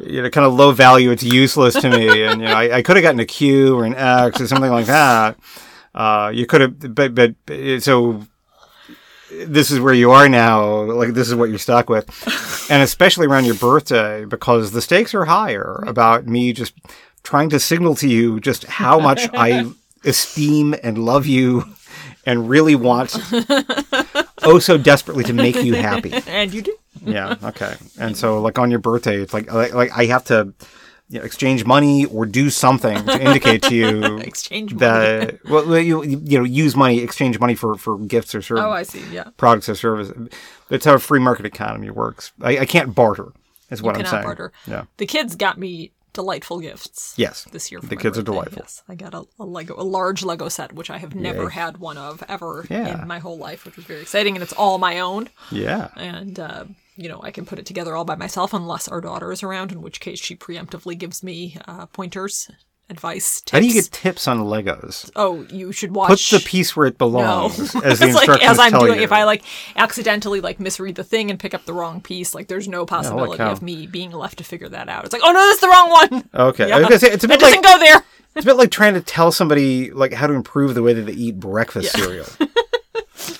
[0.06, 1.10] you know kind of low value.
[1.10, 3.84] It's useless to me, and you know I, I could have gotten a Q or
[3.84, 5.36] an X or something like that.
[5.94, 7.34] Uh, you could have, but but-
[7.82, 8.22] so.
[9.30, 10.82] This is where you are now.
[10.82, 12.08] Like this is what you're stuck with,
[12.70, 16.74] and especially around your birthday because the stakes are higher about me just
[17.22, 19.70] trying to signal to you just how much I
[20.04, 21.64] esteem and love you
[22.24, 23.16] and really want
[24.42, 26.12] oh so desperately to make you happy.
[26.26, 26.76] and you do.
[27.04, 27.76] Yeah, okay.
[27.98, 30.52] And so like on your birthday it's like like, like I have to
[31.10, 34.80] you know, exchange money or do something to indicate to you Exchange money.
[34.80, 38.70] that well you you know use money exchange money for for gifts or service Oh,
[38.70, 39.02] I see.
[39.10, 39.24] Yeah.
[39.36, 40.28] products or services.
[40.68, 42.32] That's how a free market economy works.
[42.42, 43.32] I, I can't barter
[43.70, 44.24] is what I'm cannot saying.
[44.24, 44.52] barter.
[44.66, 44.84] Yeah.
[44.98, 47.14] The kids got me delightful gifts.
[47.16, 47.44] Yes.
[47.52, 48.62] This year, for The kids are delightful.
[48.64, 51.50] Yes, I got a, a Lego, a large Lego set, which I have never Yay.
[51.50, 53.02] had one of ever Yeah.
[53.02, 55.28] in my whole life, which was very exciting, and it's all my own.
[55.52, 55.88] Yeah.
[55.96, 56.64] and uh,
[56.98, 59.72] you know I can put it together all by myself unless our daughter is around,
[59.72, 62.50] in which case she preemptively gives me uh, pointers,
[62.90, 63.52] advice, tips.
[63.52, 65.10] How do you get tips on Legos?
[65.14, 66.30] Oh, you should watch.
[66.30, 68.96] Put the piece where it no, belongs, as the it's like as I'm tell doing.
[68.98, 69.04] you.
[69.04, 69.42] If I like
[69.76, 73.36] accidentally like misread the thing and pick up the wrong piece, like there's no possibility
[73.38, 73.52] cow.
[73.52, 75.04] of me being left to figure that out.
[75.04, 76.48] It's like, oh no, that's the wrong one.
[76.50, 76.88] okay, Yeah.
[76.98, 78.02] Say, it's a It bit like doesn't go there.
[78.34, 81.02] it's a bit like trying to tell somebody like how to improve the way that
[81.06, 82.26] they eat breakfast cereal.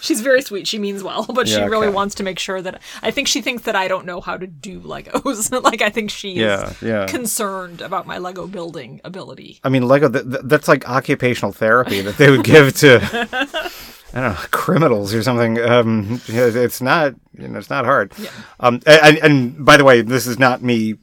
[0.09, 0.67] She's very sweet.
[0.67, 1.95] She means well, but she really okay.
[1.95, 4.47] wants to make sure that I think she thinks that I don't know how to
[4.47, 5.63] do Legos.
[5.63, 7.07] like I think she Yeah, is yeah.
[7.07, 9.61] concerned about my Lego building ability.
[9.63, 10.09] I mean, Lego.
[10.09, 13.01] Th- th- that's like occupational therapy that they would give to.
[14.15, 15.61] I don't know, criminals or something.
[15.61, 18.15] Um, it's not, you know, it's not hard.
[18.61, 20.95] Um, and, and by the way, this is not me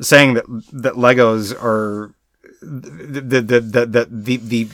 [0.00, 2.14] saying that that Legos are
[2.62, 4.68] the the the the the, the, the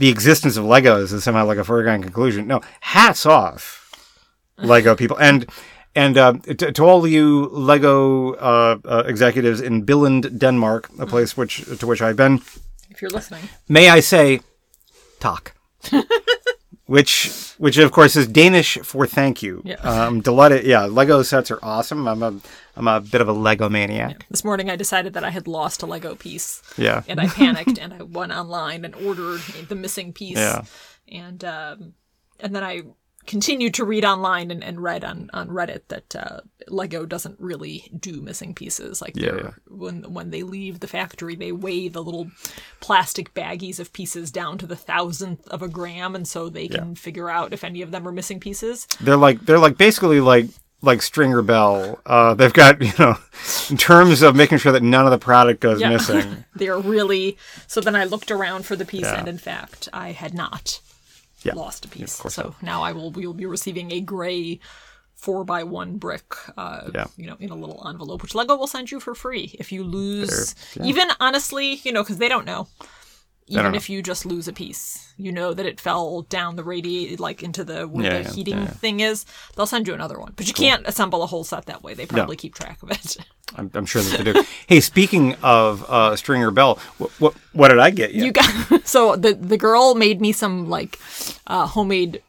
[0.00, 2.46] the existence of Legos is somehow like a foregone conclusion.
[2.46, 3.94] No, hats off,
[4.56, 5.46] Lego people, and
[5.94, 11.36] and uh, to, to all you Lego uh, uh, executives in Billund, Denmark, a place
[11.36, 12.40] which to which I've been,
[12.88, 14.40] If you're listening, may I say,
[15.20, 15.54] tak.
[16.86, 19.62] which, which of course is Danish for thank you.
[19.66, 19.74] Yeah.
[19.76, 20.64] Um, delighted.
[20.64, 22.08] Yeah, Lego sets are awesome.
[22.08, 22.34] I'm a,
[22.76, 24.26] I'm a bit of a Lego maniac.
[24.30, 26.62] this morning I decided that I had lost a Lego piece.
[26.76, 27.02] Yeah.
[27.08, 30.38] and I panicked and I went online and ordered the missing piece.
[30.38, 30.64] Yeah.
[31.08, 31.94] And um,
[32.38, 32.82] and then I
[33.26, 37.90] continued to read online and, and read on, on Reddit that uh, Lego doesn't really
[37.98, 39.00] do missing pieces.
[39.00, 39.50] Like Yeah, yeah.
[39.68, 42.30] when when they leave the factory, they weigh the little
[42.80, 46.94] plastic baggies of pieces down to the thousandth of a gram, and so they can
[46.94, 48.86] figure out if any of them are missing pieces.
[49.00, 50.46] They're like they're like basically like
[50.82, 52.00] like Stringer Bell.
[52.06, 53.16] Uh, they've got you know,
[53.70, 55.88] in terms of making sure that none of the product goes Yeah.
[55.94, 56.44] missing.
[56.54, 57.36] they are really.
[57.66, 59.18] So then I looked around for the piece, Yeah.
[59.18, 60.80] and in fact, I had not
[61.42, 61.54] Yeah.
[61.54, 62.12] lost a piece.
[62.28, 63.10] so now I will.
[63.10, 64.60] We will be receiving a gray
[65.14, 66.34] four by one brick.
[66.56, 67.06] Uh, Yeah.
[67.18, 69.84] You know, in a little envelope, which Lego will send you for free if you
[69.84, 70.54] lose.
[70.74, 70.90] There, yeah.
[70.90, 72.68] Even honestly, you know, because they don't know.
[73.50, 77.18] Even if you just lose a piece, you know that it fell down the radiated
[77.20, 79.26] like into the where Yeah, the yeah, heating yeah, thing is.
[79.56, 81.94] They'll send you another one, but you can't assemble a whole set that way.
[81.94, 83.16] They probably keep track of it.
[83.56, 84.44] I'm, I'm sure that they do.
[84.68, 88.26] hey, speaking of uh, Stringer Bell, what, what what did I get you?
[88.26, 90.98] You got so the the girl made me some like
[91.48, 92.22] uh, homemade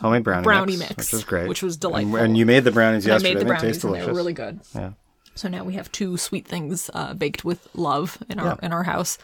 [0.00, 2.14] Homemade brownie, brownie mix, mix, which was great, which was delightful.
[2.16, 3.30] And, you made the brownies I yesterday.
[3.34, 4.60] made the They brownies and they were really good.
[4.72, 4.92] Yeah.
[5.34, 8.66] So now we have two sweet things uh, baked with love in our Yeah.
[8.66, 9.18] in our house.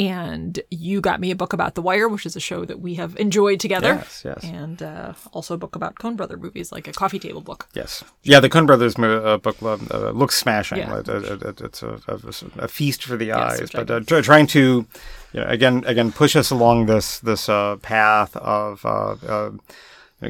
[0.00, 2.94] And you got me a book about The Wire, which is a show that we
[2.94, 3.96] have enjoyed together.
[3.96, 4.44] Yes, yes.
[4.44, 7.68] And uh, also a book about Coen Brother movies, like a coffee table book.
[7.74, 8.02] Yes.
[8.22, 10.78] Yeah, the Coen Brothers mo- uh, book uh, looks smashing.
[10.78, 10.94] Yeah.
[10.94, 13.70] Like, uh, uh, It's a, a, a feast for the Yes, eyes.
[13.70, 14.86] but uh, try- trying to,
[15.34, 19.50] you know, again, again, push us along this this uh, path of uh, uh,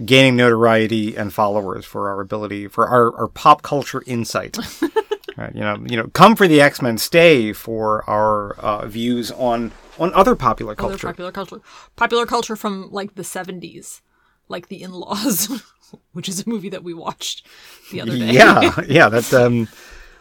[0.04, 4.56] gaining notoriety and followers for our ability for our, our pop culture insight.
[5.40, 9.30] right, you know, you know, come for the X Men, stay for our uh, views
[9.32, 11.06] on on other popular Other culture.
[11.08, 11.60] popular culture.
[11.96, 14.00] Popular culture from like the 70s,
[14.48, 15.62] like The In Laws,
[16.12, 17.46] which is a movie that we watched
[17.92, 18.32] the other day.
[18.32, 19.68] yeah, yeah, that's um,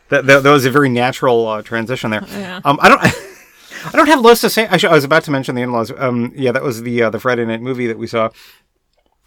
[0.09, 2.23] that, that, that was a very natural uh, transition there.
[2.29, 2.59] Yeah.
[2.65, 3.01] Um, I don't,
[3.85, 4.65] I don't have loads to say.
[4.65, 5.91] Actually, I was about to mention the in-laws.
[5.97, 8.29] Um, yeah, that was the uh, the Friday night movie that we saw.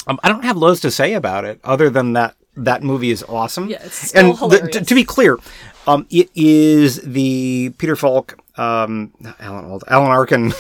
[0.07, 3.23] Um, I don't have loads to say about it other than that that movie is
[3.23, 3.69] awesome.
[3.71, 4.77] Yeah, it's still and the- hilarious.
[4.77, 5.39] to, to be clear,
[5.87, 10.53] um, it is the Peter Falk, um, Alan Ald, Alan Arkin,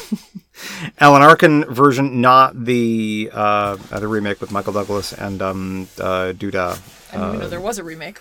[1.00, 6.32] Alan Arkin version, not the uh, uh, the remake with Michael Douglas and um, uh,
[6.32, 6.80] Duda.
[7.12, 8.20] I didn't even know there was a remake.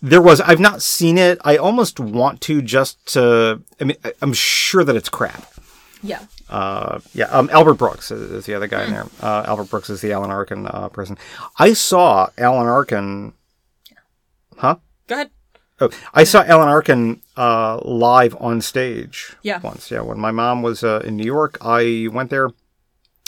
[0.00, 0.40] There was.
[0.40, 1.38] I've not seen it.
[1.44, 3.62] I almost want to just to.
[3.80, 5.54] I mean, I'm sure that it's crap.
[6.02, 6.20] Yeah.
[6.50, 7.26] Uh, yeah.
[7.26, 9.06] Um, Albert Brooks is, is the other guy in there.
[9.22, 11.16] Uh, Albert Brooks is the Alan Arkin uh, person.
[11.58, 13.32] I saw Alan Arkin.
[14.58, 14.76] Huh?
[15.06, 15.30] Go ahead.
[15.80, 19.34] Oh, I saw Alan Arkin uh, live on stage.
[19.42, 19.60] Yeah.
[19.60, 20.02] Once, yeah.
[20.02, 22.50] When my mom was uh, in New York, I went there.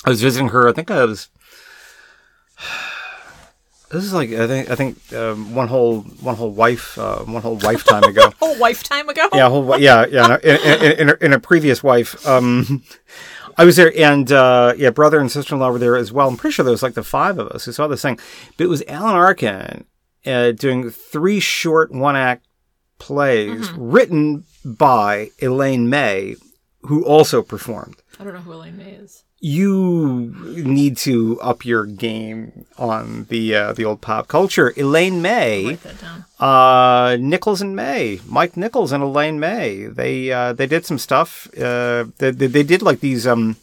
[0.05, 0.69] I was visiting her.
[0.69, 1.29] I think I was.
[3.89, 7.41] This is like I think I think um, one whole one whole wife uh, one
[7.41, 8.33] whole lifetime ago.
[8.43, 9.29] Oh, lifetime ago?
[9.33, 10.39] yeah, whole, yeah, yeah.
[10.43, 12.83] In, in, in, a, in a previous wife, um,
[13.57, 16.27] I was there, and uh, yeah, brother and sister in law were there as well.
[16.27, 18.19] I'm pretty sure there was like the five of us who saw this thing.
[18.57, 19.85] But it was Alan Arkin
[20.27, 22.47] uh, doing three short one act
[22.99, 26.37] plays written by Elaine May,
[26.83, 27.97] who also performed.
[28.19, 29.23] I don't know who Elaine May is.
[29.39, 30.35] You
[30.65, 34.73] need to up your game on the uh, the old pop culture.
[34.79, 36.25] Elaine May Write that down.
[36.41, 39.85] uh, Nichols and May, Mike Nichols and Elaine May.
[39.87, 41.49] They uh, they did some stuff.
[41.55, 43.27] Uh, they, they, they did like these.
[43.27, 43.57] Um,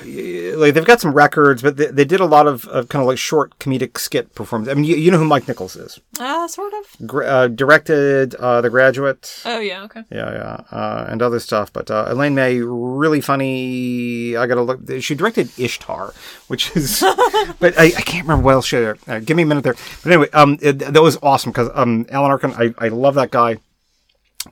[0.00, 3.06] like they've got some records, but they, they did a lot of, of kind of
[3.06, 4.72] like short comedic skit performances.
[4.72, 6.00] I mean, you, you know who Mike Nichols is?
[6.18, 7.06] Uh, sort of.
[7.06, 9.42] Gra- uh, directed uh, The Graduate.
[9.44, 10.04] Oh, yeah, okay.
[10.10, 11.72] Yeah, yeah, uh, and other stuff.
[11.72, 14.36] But uh, Elaine May, really funny.
[14.36, 14.80] I gotta look.
[15.00, 16.14] She directed Ishtar,
[16.48, 17.00] which is,
[17.60, 18.76] but I, I can't remember what else she.
[18.76, 18.98] did.
[19.06, 19.76] Uh, give me a minute there.
[20.02, 23.30] But anyway, um, it, that was awesome because um, Alan Arkin, I, I love that
[23.30, 23.58] guy.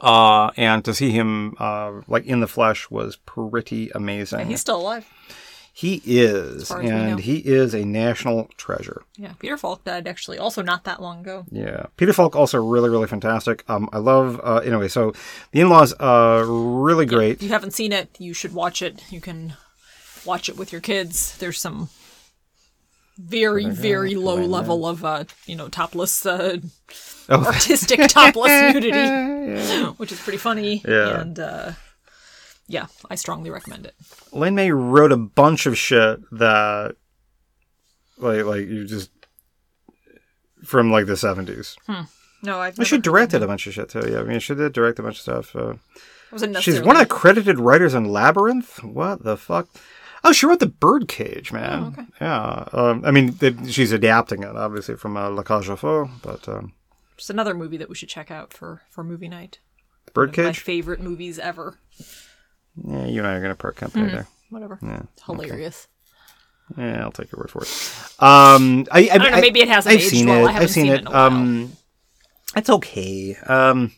[0.00, 4.40] Uh, and to see him uh, like in the flesh was pretty amazing.
[4.40, 5.06] And he's still alive.
[5.76, 6.96] He is, far as we know.
[6.96, 9.02] and he is a national treasure.
[9.16, 11.46] Yeah, Peter Falk died actually also not that long ago.
[11.50, 13.64] Yeah, Peter Falk also really, really fantastic.
[13.68, 14.40] Um, I love.
[14.44, 15.12] Uh, anyway, so
[15.50, 17.38] the in-laws, uh, really great.
[17.38, 19.02] If you haven't seen it, you should watch it.
[19.10, 19.54] You can
[20.24, 21.36] watch it with your kids.
[21.38, 21.88] There's some
[23.18, 26.58] very, very low level of uh, you know, topless uh,
[27.28, 30.82] Oh, artistic topless nudity, which is pretty funny.
[30.86, 31.20] Yeah.
[31.20, 31.72] And uh,
[32.66, 33.94] yeah, I strongly recommend it.
[34.32, 36.96] Lin May wrote a bunch of shit that,
[38.18, 39.10] like, like you just
[40.64, 41.76] from like the seventies.
[42.42, 42.76] No, I've.
[42.86, 44.06] She directed a bunch of shit too.
[44.10, 45.56] Yeah, I mean, she did direct a bunch of stuff.
[45.56, 45.74] Uh,
[46.60, 48.82] she's one of the credited writers on Labyrinth.
[48.84, 49.68] What the fuck?
[50.26, 51.82] Oh, she wrote the Birdcage, man.
[51.84, 52.06] Oh, okay.
[52.20, 52.64] Yeah.
[52.72, 56.48] Um, I mean, the, she's adapting it obviously from uh, La Cage aux Folles, but
[56.48, 56.72] um,
[57.18, 59.58] Just another movie that we should check out for for movie night.
[60.06, 60.60] My Birdcage.
[60.60, 61.78] favorite movies ever.
[62.82, 64.26] Yeah, you and I are gonna part company there.
[64.50, 64.78] Whatever.
[64.82, 65.02] Yeah.
[65.26, 65.88] Hilarious.
[66.78, 68.22] Yeah, I'll take your word for it.
[68.22, 70.46] Um, I, I, don't know, maybe it hasn't I've seen well.
[70.46, 70.48] it.
[70.48, 71.00] I haven't I've seen, seen it it.
[71.02, 71.26] in a while.
[71.26, 71.72] Um,
[72.56, 73.36] it's okay.
[73.46, 73.92] Um,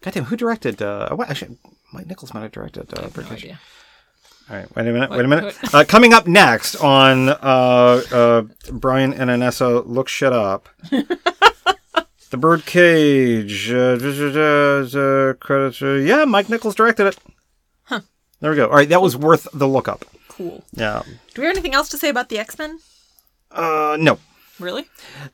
[0.00, 0.82] goddamn, who directed?
[0.82, 1.56] Uh, what, actually,
[1.92, 2.92] Mike Nichols might have directed.
[2.98, 3.44] Uh, No Birdcage.
[3.44, 3.60] idea.
[4.50, 5.10] All right, wait a minute.
[5.10, 5.56] Wait a minute.
[5.72, 10.68] Uh, coming up next on uh, uh, Brian and Anessa look shit up.
[10.90, 13.70] the Birdcage.
[13.70, 15.80] Uh, uh, credits.
[15.80, 17.18] Uh, yeah, Mike Nichols directed it.
[17.84, 18.00] Huh.
[18.40, 18.66] There we go.
[18.66, 20.04] All right, that was worth the look up.
[20.26, 20.64] Cool.
[20.72, 21.04] Yeah.
[21.34, 22.80] Do we have anything else to say about the X Men?
[23.52, 24.18] Uh, no.
[24.58, 24.86] Really?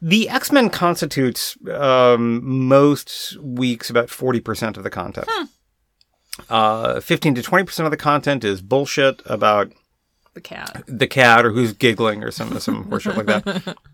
[0.02, 5.26] The X Men constitutes um, most weeks about forty percent of the content.
[6.48, 9.72] Uh, Fifteen to twenty percent of the content is bullshit about
[10.34, 10.82] The cat.
[10.86, 13.76] the cat or who's giggling or some some horseshit like that.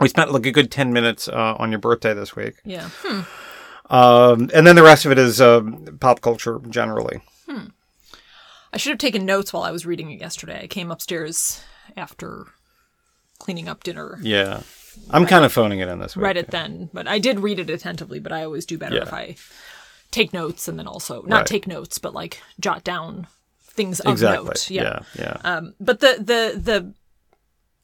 [0.00, 2.88] We spent like a good ten minutes uh, on your birthday this week, Yeah.
[3.02, 3.94] Hmm.
[3.94, 5.60] um, and then the rest of it is uh,
[6.00, 7.20] pop culture generally.
[8.74, 10.60] I should have taken notes while I was reading it yesterday.
[10.62, 11.60] I came upstairs
[11.94, 12.46] after
[13.38, 14.18] cleaning up dinner.
[14.22, 14.62] Yeah,
[15.10, 16.24] I'm kind of phoning it in this week.
[16.24, 18.18] Read it then, but I did read it attentively.
[18.18, 19.02] But I always do better Yeah.
[19.02, 19.36] if I
[20.12, 21.46] take notes and then also not Right.
[21.46, 23.26] take notes, but like jot down
[23.62, 24.44] things of Exactly.
[24.46, 24.70] note.
[24.70, 25.38] Yeah, yeah.
[25.42, 26.94] Um, but the the the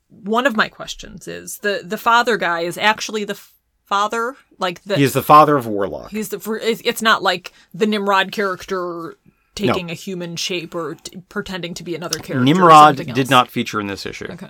[0.08, 3.52] one of my questions is the the father guy is actually the f-
[3.84, 6.10] father, like the he's the father of Warlock.
[6.10, 9.16] he's the it's it's not like the Nimrod character
[9.54, 12.38] taking a human shape or t- pretending to be another character.
[12.40, 14.26] or Nimrod did not feature in this issue.
[14.30, 14.48] Okay.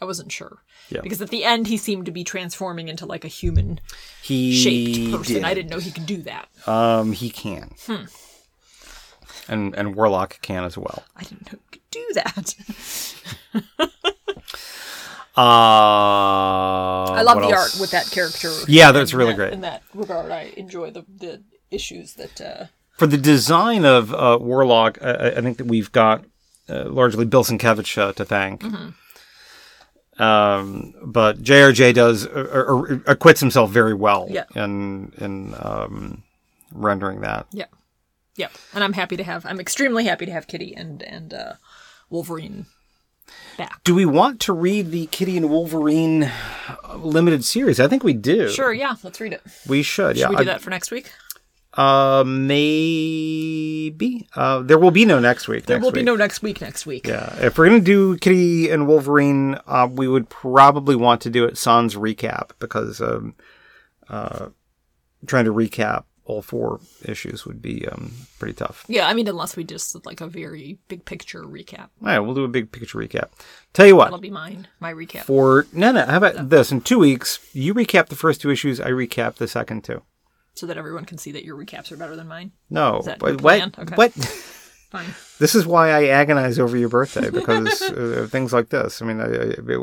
[0.00, 0.62] I wasn't sure.
[0.88, 1.00] Yeah.
[1.02, 3.80] Because at the end he seemed to be transforming into like a human
[4.22, 5.34] He shaped person.
[5.36, 5.44] did.
[5.44, 6.48] I didn't know he could do that.
[6.66, 7.72] Um, he can.
[7.86, 8.04] Hmm.
[9.48, 11.02] And and Warlock can as well.
[11.16, 12.54] I didn't know he could do that.
[15.36, 17.74] Uh, I love the else?
[17.74, 18.52] art with that character.
[18.68, 19.52] Yeah, that's really that- great.
[19.52, 22.40] In that regard, I enjoy the the issues that.
[22.40, 22.64] Uh,
[22.96, 26.24] For the design of uh, Warlock, I- I, I think that we've got
[26.68, 28.60] uh, largely Bill Sienkiewicz uh, to thank.
[28.62, 28.88] Mm-hmm.
[30.20, 32.30] Um, but JRJ does uh,
[32.68, 34.44] uh, uh, acquits himself very well Yeah.
[34.54, 36.22] in in um,
[36.72, 37.46] rendering that.
[37.52, 37.66] yeah,
[38.36, 39.46] yeah, and I'm happy to have.
[39.46, 41.52] I'm extremely happy to have Kitty and and uh,
[42.10, 42.66] Wolverine
[43.56, 43.82] back.
[43.84, 47.80] Do we want to read the Kitty and Wolverine uh, limited series?
[47.80, 48.48] I think we do.
[48.50, 49.42] Sure, yeah, let's read it.
[49.68, 50.16] we should.
[50.16, 51.10] Should yeah, we do I- that for next week?
[51.74, 54.26] Uh, maybe.
[54.34, 55.66] Uh, there will be no next week.
[55.66, 56.60] There next will be no next week.
[56.60, 57.06] Next week.
[57.06, 61.44] Yeah, if we're gonna do Kitty and Wolverine, uh, we would probably want to do
[61.44, 63.34] it sans recap because um,
[64.08, 64.48] uh,
[65.26, 68.84] trying to recap all four issues would be um, pretty tough.
[68.88, 71.88] Yeah, I mean, unless we just did, like a very big picture recap.
[72.02, 73.30] All right, we'll do a big picture recap.
[73.72, 74.68] Tell you what, That'll be mine.
[74.78, 75.22] My recap.
[75.22, 76.72] for no, no, how about this?
[76.72, 78.80] In two weeks, you recap the first two issues.
[78.80, 80.02] I recap the second two.
[80.54, 82.52] So that everyone can see that your recaps are better than mine.
[82.68, 83.78] No, what?
[83.78, 83.94] Okay.
[83.94, 84.12] what?
[84.90, 85.14] Fine.
[85.38, 89.00] This is why I agonize over your birthday because uh, of things like this.
[89.00, 89.74] I mean, I, I,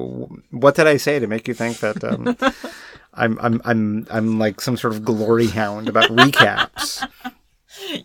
[0.51, 2.35] what did I say to make you think that um,
[3.13, 7.07] I'm I'm I'm I'm like some sort of glory hound about recaps?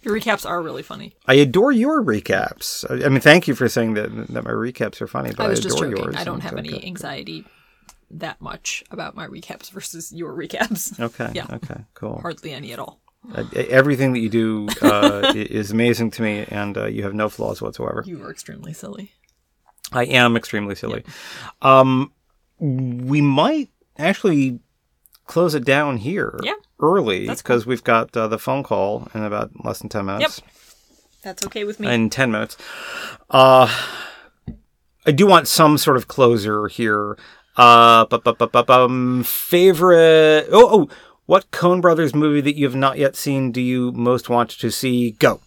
[0.02, 1.16] Your recaps are really funny.
[1.26, 2.88] I adore your recaps.
[2.88, 5.48] I I mean, thank you for saying that that my recaps are funny, but I
[5.48, 5.96] was adore just joking.
[5.96, 6.14] yours.
[6.16, 7.44] I don't have any anxiety
[8.12, 10.98] that much about my recaps versus your recaps.
[11.00, 11.30] Okay.
[11.34, 11.46] Yeah.
[11.50, 11.84] Okay.
[11.94, 12.18] Cool.
[12.20, 13.00] Hardly any at all.
[13.34, 17.28] Uh, everything that you do uh, is amazing to me, and uh, you have no
[17.28, 18.02] flaws whatsoever.
[18.06, 19.12] You are extremely silly.
[19.92, 21.04] I am extremely silly.
[21.60, 22.12] Um,
[22.58, 24.58] we might actually
[25.26, 26.54] close it down here Yeah.
[26.80, 30.40] early because we've got uh, the phone call in about less than 10 minutes.
[30.42, 30.50] Yep.
[31.22, 31.92] That's okay with me.
[31.94, 32.56] In 10 minutes.
[33.30, 33.68] Uh,
[35.06, 37.16] I do want some sort of closer here.
[37.56, 40.46] Uh, bu- bu- bu- bu- bum, favorite.
[40.50, 40.88] Oh, oh,
[41.26, 44.70] what Coen Brothers movie that you have not yet seen do you most want to
[44.70, 45.10] see?
[45.12, 45.40] Go.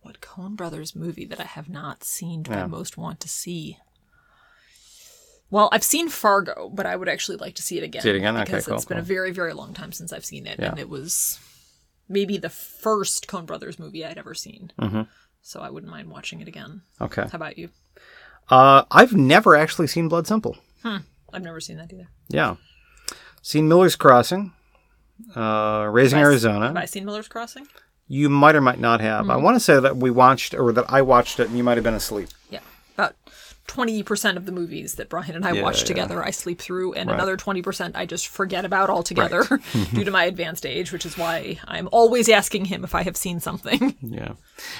[0.00, 3.76] what Coen Brothers movie that I have not seen do I most want to see?
[5.50, 8.02] Well, I've seen Fargo, but I would actually like to see it again.
[8.02, 8.36] See it again?
[8.36, 10.70] Okay, because cool, it's been a very, very long time since I've seen it, Yeah.
[10.70, 11.38] and it was
[12.08, 14.72] maybe the first Coen Brothers movie I'd ever seen.
[14.80, 15.02] Mm-hmm.
[15.42, 16.82] So I wouldn't mind watching it again.
[17.00, 17.22] Okay.
[17.22, 17.70] How about you?
[18.50, 20.56] Uh, I've never actually seen Blood Simple.
[21.32, 22.08] I've never seen that either.
[22.28, 22.56] Yeah.
[23.42, 24.52] Seen Miller's Crossing,
[25.36, 26.66] uh, Raising Have I- Arizona.
[26.68, 27.66] Have I seen Miller's Crossing?
[28.06, 29.28] You might or might not have.
[29.28, 29.42] I Mm-hmm.
[29.44, 31.84] want to say that we watched, or that I watched it, and you might have
[31.84, 32.28] been asleep.
[32.50, 32.60] Yeah,
[32.96, 33.14] about
[33.68, 35.86] twenty percent of the movies that Brian and I Yeah, watch yeah.
[35.86, 37.14] together, I sleep through, and Right.
[37.14, 39.44] another twenty percent I just forget about altogether
[39.94, 43.16] due to my advanced age, which is why I'm always asking him if I have
[43.16, 43.94] seen something.
[44.10, 44.30] Yeah.
[44.30, 44.36] All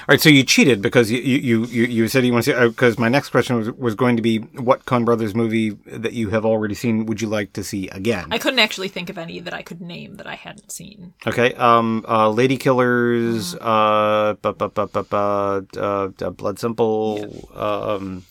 [0.09, 0.20] right.
[0.20, 2.68] So you cheated because you you you, you said you want to see.
[2.68, 6.30] Because my next question was was going to be what Coen Brothers movie that you
[6.30, 8.26] have already seen would you like to see again?
[8.30, 11.12] I couldn't actually think of any that I could name that I hadn't seen.
[11.26, 11.53] Okay.
[11.55, 12.05] Um.
[12.09, 12.30] Uh.
[12.30, 13.55] Lady Killers.
[13.61, 14.34] Uh.
[14.41, 17.49] Bu- bu- bu- bu- bu- uh, uh, Blood Simple.
[17.55, 18.24] Um.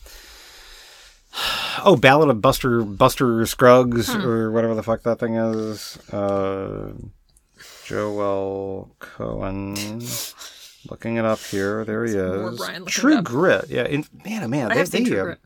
[1.85, 5.97] Oh, Ballad of Buster Buster Scruggs or whatever the fuck that thing is.
[6.11, 6.93] Uh.
[7.85, 10.89] Joel Coen.
[10.89, 11.85] Looking it up here.
[11.85, 12.61] There he is.
[12.85, 13.21] True.
[13.21, 13.69] Grit.
[13.69, 13.85] Yeah.
[13.85, 14.71] In, man, oh man.
[14.71, 15.39] I they- have seen they, True uh, Grit.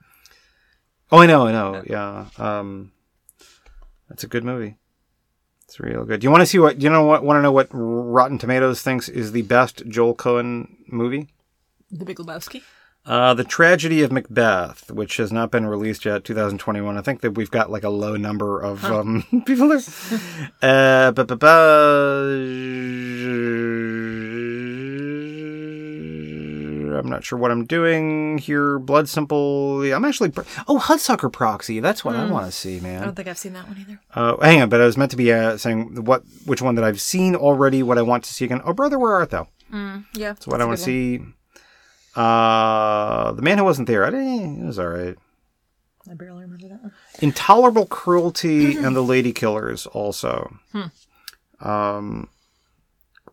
[1.12, 1.48] Oh, I know.
[1.48, 1.84] I know.
[1.86, 2.26] Yeah.
[2.38, 2.92] Um.
[4.10, 4.78] That's a good movie.
[5.66, 6.20] It's real good.
[6.20, 6.80] Do you want to see what?
[6.80, 7.24] Do you know what?
[7.24, 11.28] Want to know what Rotten Tomatoes thinks is the best Joel Coen movie?
[11.92, 12.62] The Big Lebowski.
[13.04, 16.98] Uh, the Tragedy of Macbeth, which has not been released yet, 2021.
[16.98, 19.80] I think that we've got like a low number of um, people there.
[20.62, 22.38] uh, ba- ba- ba-
[27.00, 28.78] I'm not sure what I'm doing here.
[28.78, 29.82] Blood Simple.
[29.92, 30.30] I'm actually.
[30.30, 31.80] Pr- oh, Hudsucker Proxy.
[31.80, 33.02] That's what I want to see, man.
[33.02, 34.00] I don't think I've seen that one either.
[34.14, 36.84] Uh, hang on, but I was meant to be uh, saying what, which one that
[36.84, 38.62] I've seen already, what I want to see again.
[38.64, 39.48] Oh, brother, where art thou?
[39.74, 40.02] Yeah,
[40.34, 41.22] That's what I want to see.
[42.16, 44.06] Uh, the man who wasn't there.
[44.06, 44.64] I didn't.
[44.64, 45.18] It was all right.
[46.10, 46.92] I barely remember that one.
[47.22, 50.58] Intolerable cruelty and the lady killers also.
[51.60, 52.28] Um,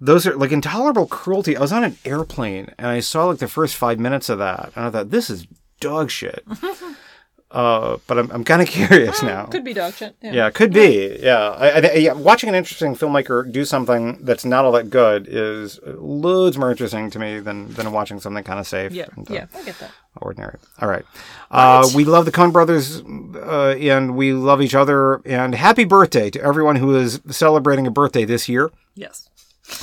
[0.00, 1.56] those are like intolerable cruelty.
[1.56, 4.70] I was on an airplane and I saw like the first five minutes of that,
[4.76, 5.46] and I thought this is
[5.80, 6.44] dog shit.
[7.50, 9.46] uh, but I'm I'm kind of curious now.
[9.46, 10.14] Could be dog shit.
[10.20, 10.32] Yeah.
[10.32, 11.18] Yeah, could be.
[11.20, 15.26] Yeah, I, I, yeah, watching an interesting filmmaker do something that's not all that good
[15.28, 18.92] is loads more interesting to me than than watching something kind of safe.
[18.92, 19.06] Yeah.
[19.16, 19.46] and, uh, Yeah.
[19.54, 19.90] I get that.
[20.20, 20.58] ordinary.
[20.80, 21.04] All right.
[21.50, 25.22] Uh, we love the Coen brothers, uh, and we love each other.
[25.24, 28.70] And happy birthday to everyone who is celebrating a birthday this year.
[28.94, 29.28] Yes.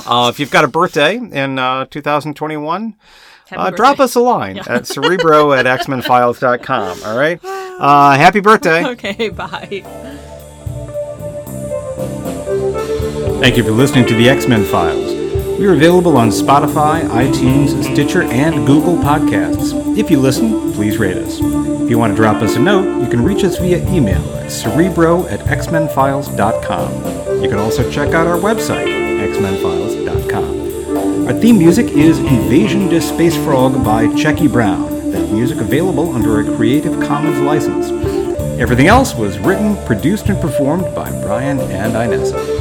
[0.06, 2.96] Uh, if you've got a birthday in uh, 2021, Happy
[3.52, 7.02] uh, drop us a line at cerebro at xmenfiles.com.
[7.04, 7.38] All right.
[7.44, 8.84] Uh, happy birthday.
[8.96, 9.28] Okay.
[9.28, 9.82] Bye.
[13.40, 15.12] Thank you for listening to the X Men Files.
[15.58, 19.96] We are available on Spotify, iTunes, Stitcher, and Google Podcasts.
[19.98, 21.38] If you listen, please rate us.
[21.40, 24.50] If you want to drop us a note, you can reach us via email at
[24.50, 27.42] cerebro at xmenfiles.com.
[27.42, 28.86] You can also check out our website,
[29.34, 30.05] xmenfiles.com.
[31.26, 35.10] Our theme music is Invasion to Space Frog by Checky Brown.
[35.10, 37.90] That music available under a Creative Commons license.
[38.60, 42.55] Everything else was written, produced, and performed by Brian and Inessa.